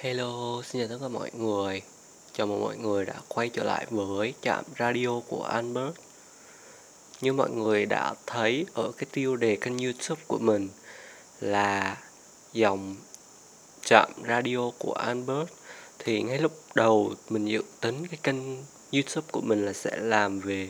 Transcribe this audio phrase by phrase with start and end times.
[0.00, 1.82] Hello, xin chào tất cả mọi người.
[2.32, 5.94] Chào mừng mọi người đã quay trở lại với trạm radio của Albert.
[7.20, 10.68] Như mọi người đã thấy ở cái tiêu đề kênh youtube của mình
[11.40, 11.96] Là
[12.52, 12.96] dòng
[13.84, 15.48] trạm radio của Albert
[15.98, 20.40] Thì ngay lúc đầu mình dự tính cái kênh youtube của mình là sẽ làm
[20.40, 20.68] về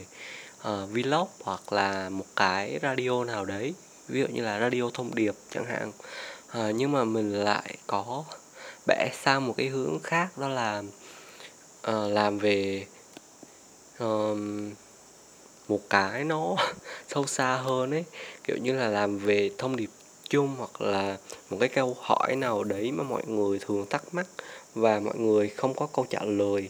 [0.60, 3.74] uh, vlog Hoặc là một cái radio nào đấy
[4.08, 5.92] Ví dụ như là radio thông điệp chẳng hạn.
[6.58, 8.24] Uh, Nhưng mà mình lại có
[8.88, 10.82] bẻ sang một cái hướng khác đó là
[11.90, 12.86] uh, làm về
[14.04, 14.38] uh,
[15.68, 16.56] một cái nó
[17.08, 18.04] sâu xa hơn ấy.
[18.44, 19.90] Kiểu như là làm về thông điệp
[20.30, 21.16] chung hoặc là
[21.50, 24.26] một cái câu hỏi nào đấy mà mọi người thường thắc mắc
[24.74, 26.68] và mọi người không có câu trả lời.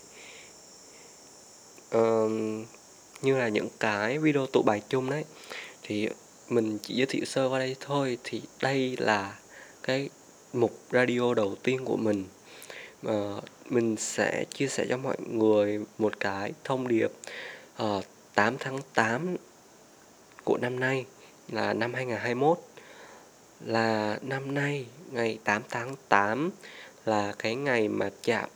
[1.96, 2.30] Uh,
[3.22, 5.24] như là những cái video tụ bài chung đấy.
[5.82, 6.08] Thì
[6.48, 8.18] mình chỉ giới thiệu sơ qua đây thôi.
[8.24, 9.38] Thì đây là
[9.82, 10.08] cái
[10.52, 12.24] mục radio đầu tiên của mình.
[13.02, 13.12] Mà
[13.70, 17.12] mình sẽ chia sẻ cho mọi người một cái thông điệp.
[17.76, 18.04] Ờ, uh,
[18.38, 19.36] 8 tháng 8
[20.44, 21.04] của năm nay
[21.48, 22.58] là năm 2021
[23.60, 26.50] là năm nay ngày 8 tháng 8
[27.04, 28.50] là cái ngày mà chạm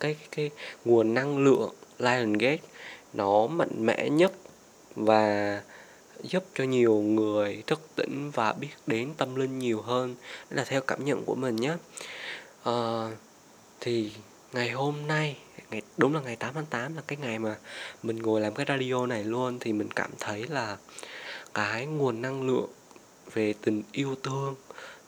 [0.00, 0.50] cái cái cái
[0.84, 2.62] nguồn năng lượng Lion Gate
[3.12, 4.32] nó mạnh mẽ nhất
[4.96, 5.60] và
[6.28, 10.14] giúp cho nhiều người thức tỉnh và biết đến tâm linh nhiều hơn.
[10.50, 11.76] Đó là theo cảm nhận của mình nhé.
[12.64, 13.08] À,
[13.80, 14.12] thì
[14.52, 15.36] ngày hôm nay
[15.70, 17.56] ngày đúng là ngày 8 tháng 8 là cái ngày mà
[18.02, 20.76] mình ngồi làm cái radio này luôn thì mình cảm thấy là
[21.54, 22.70] cái nguồn năng lượng
[23.32, 24.54] về tình yêu thương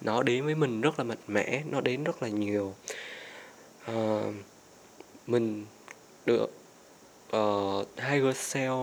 [0.01, 2.75] nó đến với mình rất là mạnh mẽ nó đến rất là nhiều.
[3.87, 4.21] À,
[5.27, 5.67] mình
[6.27, 6.51] được
[7.31, 8.75] ờ, uh, Higher Cell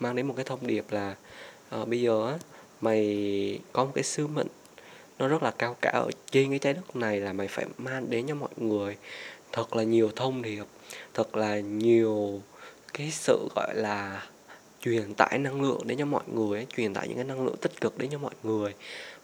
[0.00, 1.16] mang đến một cái thông điệp là
[1.76, 2.38] uh, bây giờ á
[2.80, 4.46] mày có một cái sứ mệnh
[5.18, 5.90] nó rất là cao cả.
[5.90, 8.96] Ở trên cái trái đất này là mày phải mang đến cho mọi người
[9.52, 10.64] thật là nhiều thông điệp
[11.14, 12.42] thật là nhiều
[12.94, 14.26] cái sự gọi là
[14.80, 17.80] truyền tải năng lượng đến cho mọi người truyền tải những cái năng lượng tích
[17.80, 18.74] cực đến cho mọi người.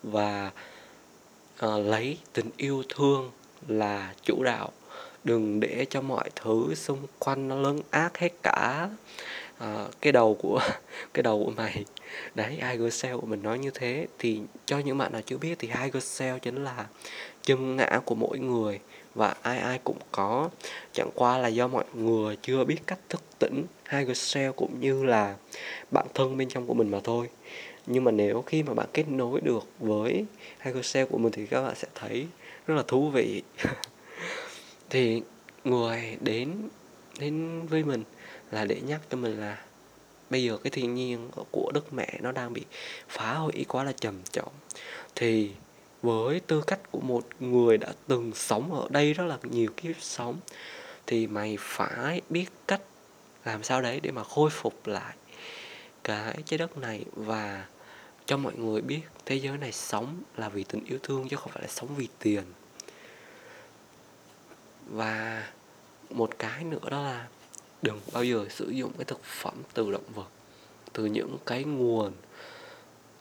[0.02, 0.50] Và
[1.66, 3.30] uh, lấy tình yêu thương
[3.68, 4.72] là chủ đạo.
[5.24, 8.88] Đừng để cho mọi thứ xung quanh nó lớn ác hết cả.
[9.58, 10.60] Ờ, cái đầu của,
[11.14, 11.84] cái đầu của mày.
[12.34, 14.06] Đấy Higher Cell của mình nói như thế.
[14.18, 16.86] Thì cho những bạn nào chưa biết thì Higher Cell chính là
[17.42, 18.80] chân ngã của mỗi người.
[19.14, 20.50] Và ai ai cũng có.
[20.92, 25.04] Chẳng qua là do mọi người chưa biết cách thức tỉnh Higher Cell cũng như
[25.04, 25.36] là
[25.90, 27.28] bản thân bên trong của mình mà thôi.
[27.86, 30.24] Nhưng mà nếu khi mà bạn kết nối được với
[30.64, 32.26] Higher Cell của mình thì các bạn sẽ thấy
[32.66, 33.42] rất là thú vị.
[34.90, 35.22] Thì
[35.64, 36.50] người đến
[37.18, 38.02] đến với mình
[38.54, 39.64] là để nhắc cho mình là
[40.30, 42.64] bây giờ cái thiên nhiên của đất mẹ nó đang bị
[43.08, 44.52] phá hủy quá là trầm trọng.
[45.14, 45.50] Thì
[46.02, 49.96] với tư cách của một người đã từng sống ở đây rất là nhiều kiếp
[50.00, 50.40] sống,
[51.06, 52.80] thì mày phải biết cách
[53.44, 55.14] làm sao đấy để mà khôi phục lại
[56.04, 57.66] cái trái đất này và
[58.26, 61.52] cho mọi người biết thế giới này sống là vì tình yêu thương chứ không
[61.52, 62.42] phải là sống vì tiền.
[64.86, 65.46] Và
[66.10, 67.26] một cái nữa đó là
[67.84, 70.28] đừng bao giờ sử dụng cái thực phẩm từ động vật,
[70.92, 72.12] từ những cái nguồn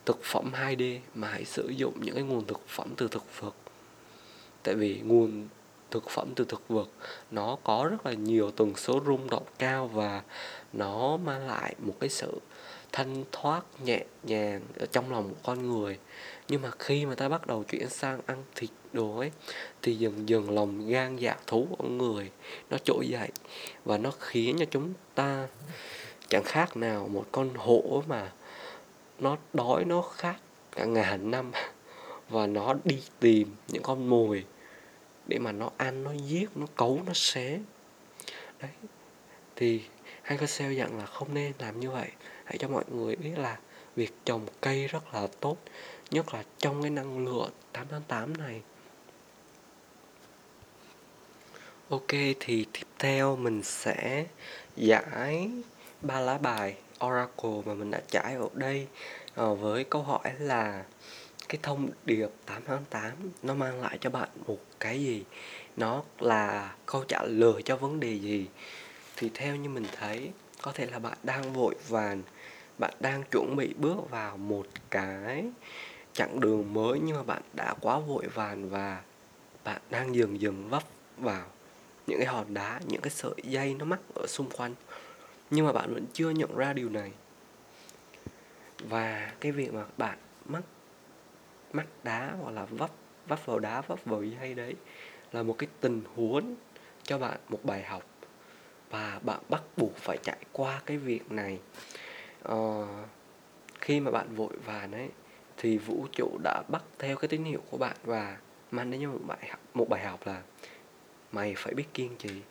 [0.06, 3.56] thực phẩm 2D mà hãy sử dụng những cái nguồn thực phẩm từ thực vật.
[4.64, 5.48] Tại vì nguồn
[5.92, 6.90] thực phẩm từ thực vật,
[7.32, 10.22] nó có rất là nhiều tần số rung động cao và
[10.74, 12.40] nó mang lại một cái sự
[12.94, 16.00] thanh thoát nhẹ nhàng ở trong lòng của con người.
[16.48, 19.32] Nhưng mà khi mà ta bắt đầu chuyển sang ăn thịt đồ ấy,
[19.82, 22.32] thì dần dần lòng gan dạ thú của người
[22.70, 23.30] nó trỗi dậy.
[23.86, 25.48] Và nó khiến cho chúng ta
[26.28, 28.32] chẳng khác nào một con hổ mà
[29.20, 30.36] nó đói nó khát
[30.72, 31.52] cả ngàn năm.
[32.30, 34.46] Và nó đi tìm những con mồi
[35.28, 37.60] để mà nó ăn, nó giết, nó cấu, nó xé.
[38.62, 38.72] Đấy.
[39.56, 39.82] Thì
[40.22, 42.10] hai cái sale dặn là không nên làm như vậy
[42.44, 43.58] hãy cho mọi người biết là
[43.96, 45.58] việc trồng cây rất là tốt,
[46.12, 48.62] nhất là trong cái năng lượng 8 tháng 8 này.
[51.90, 54.26] Ok, thì tiếp theo mình sẽ
[54.76, 55.50] giải
[56.02, 56.76] ba lá bài
[57.06, 58.88] Oracle mà mình đã trải ở đây
[59.36, 60.84] ờ, với câu hỏi là
[61.50, 63.12] cái thông điệp 8 tháng 8
[63.44, 65.24] nó mang lại cho bạn một cái gì?
[65.78, 68.48] Nó là câu trả lời cho vấn đề gì?
[69.16, 70.32] Thì theo như mình thấy,
[70.62, 72.22] có thể là bạn đang vội vàng
[72.78, 75.46] bạn đang chuẩn bị bước vào một cái
[76.14, 79.02] chặng đường mới nhưng mà bạn đã quá vội vàng và
[79.64, 80.84] bạn đang dần dần vấp
[81.18, 81.46] vào
[82.08, 84.76] những cái hòn đá, những cái sợi dây nó mắc ở xung quanh.
[85.50, 87.12] Nhưng mà bạn vẫn chưa nhận ra điều này.
[88.80, 90.64] Và cái việc mà bạn mắc
[91.74, 92.92] mắc đá hoặc là vấp
[93.28, 94.76] vấp vào đá, vấp vào dây đấy
[95.32, 96.56] là một cái tình huống
[97.04, 98.04] cho bạn, một bài học.
[98.90, 101.60] Và bạn bắt buộc phải trải qua cái việc này.
[102.44, 102.88] Ờ,
[103.82, 105.10] khi mà bạn vội vàng ấy,
[105.58, 108.38] thì vũ trụ đã bắt theo cái tín hiệu của bạn và
[108.72, 110.42] mang đến cho một bài học, một bài học là
[111.32, 112.42] mày phải biết kiên trì.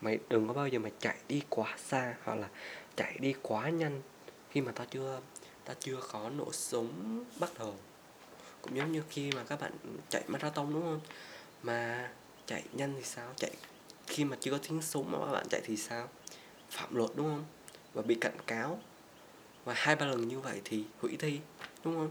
[0.00, 2.48] Mày đừng có bao giờ mà chạy đi quá xa hoặc là
[2.96, 4.00] chạy đi quá nhanh
[4.50, 5.20] khi mà ta chưa
[5.64, 7.74] ta chưa có nổ súng bắt đầu.
[8.62, 9.72] Cũng giống như khi mà các bạn
[10.08, 11.00] chạy marathon, đúng không?
[11.62, 12.10] Mà
[12.46, 13.32] chạy nhanh thì sao?
[13.36, 13.52] Chạy,
[14.06, 16.08] khi mà chưa có tiếng súng mà các bạn chạy thì sao?
[16.70, 17.44] Phạm luật, đúng không?
[17.94, 18.78] Và bị cảnh cáo
[19.64, 21.40] và hai ba lần như vậy thì hủy thi
[21.84, 22.10] đúng không?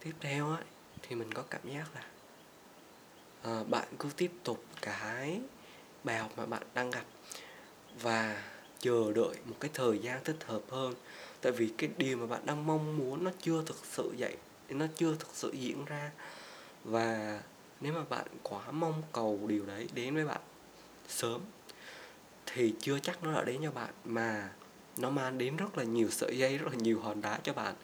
[0.00, 0.64] Tiếp theo ấy
[1.02, 2.02] thì mình có cảm giác là
[3.42, 5.40] à, bạn cứ tiếp tục cái
[6.04, 7.04] bài học mà bạn đang gặp
[8.00, 8.42] và
[8.80, 10.94] chờ đợi một cái thời gian thích hợp hơn.
[11.40, 14.36] Tại vì cái điều mà bạn đang mong muốn nó chưa thực sự vậy
[14.68, 16.10] nó chưa thực sự diễn ra.
[16.84, 17.40] Và
[17.80, 20.40] nếu mà bạn quá mong cầu điều đấy đến với bạn
[21.08, 21.40] sớm
[22.46, 23.90] thì chưa chắc nó đã đến cho bạn.
[24.04, 24.50] Mà
[25.00, 27.74] nó mang đến rất là nhiều sợi dây, rất là nhiều hòn đá cho bạn.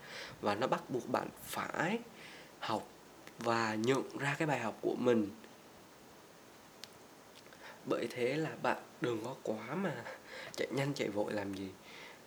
[0.40, 1.98] Và nó bắt buộc bạn phải
[2.58, 2.88] học
[3.38, 5.30] và nhận ra cái bài học của mình.
[7.84, 10.04] Bởi thế là bạn đừng có quá mà
[10.56, 11.68] chạy nhanh, chạy vội làm gì.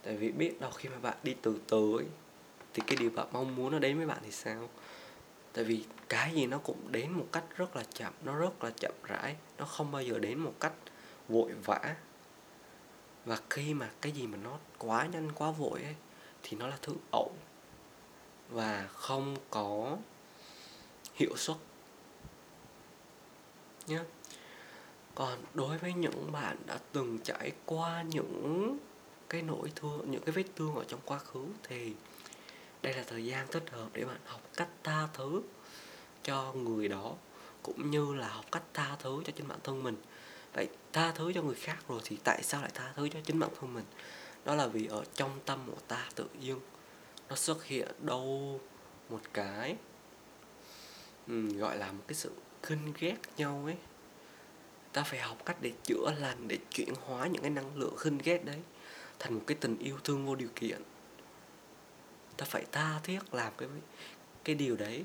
[0.03, 2.05] Tại vì biết đâu khi mà bạn đi từ từ ấy
[2.73, 4.69] thì cái điều bạn mong muốn nó đến với bạn thì sao?
[5.53, 8.69] Tại vì cái gì nó cũng đến một cách rất là chậm, nó rất là
[8.69, 10.73] chậm rãi, nó không bao giờ đến một cách
[11.27, 11.95] vội vã
[13.27, 15.95] và khi mà cái gì mà nó quá nhanh, quá vội ấy,
[16.43, 17.31] thì nó là thứ ẩu
[18.49, 19.97] và không có
[21.15, 21.57] hiệu suất.
[23.87, 23.99] Nhé
[25.15, 28.77] còn đối với những bạn đã từng trải qua những
[29.29, 31.93] cái nỗi thương, những cái vết thương ở trong quá khứ, thì
[32.81, 35.41] đây là thời gian thích hợp để bạn học cách tha thứ
[36.23, 37.13] cho người đó,
[37.63, 39.95] cũng như là học cách tha thứ cho chính bản thân mình
[40.53, 43.39] vậy tha thứ cho người khác rồi thì tại sao lại tha thứ cho chính
[43.39, 43.85] bản thân mình?
[44.45, 46.59] Đó là vì ở trong tâm của ta tự dưng
[47.29, 48.59] nó xuất hiện đâu
[49.09, 49.75] một cái
[51.27, 52.31] um, gọi là một cái sự
[52.63, 53.77] khinh ghét nhau ấy.
[54.93, 58.17] Ta phải học cách để chữa lành để chuyển hóa những cái năng lượng khinh
[58.17, 58.59] ghét đấy
[59.19, 60.81] thành một cái tình yêu thương vô điều kiện.
[62.37, 63.67] Ta phải tha thiết làm cái
[64.43, 65.03] cái điều đấy.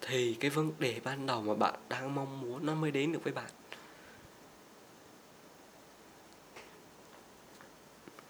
[0.00, 3.24] Thì cái vấn đề ban đầu mà bạn đang mong muốn nó mới đến được
[3.24, 3.50] với bạn.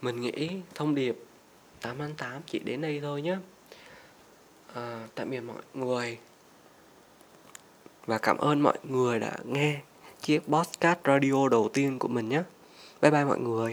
[0.01, 1.17] Mình nghĩ thông điệp
[1.81, 3.37] 8 ăn 8 chỉ đến đây thôi nhé.
[4.75, 6.19] À, tạm biệt mọi người.
[8.07, 9.81] Và cảm ơn mọi người đã nghe
[10.21, 12.43] chiếc podcast radio đầu tiên của mình nhé.
[13.03, 13.67] Bye bye mọi người.